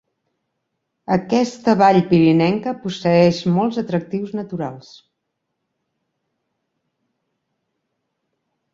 [1.15, 4.91] Aquesta vall pirinenca posseeix molts atractius naturals.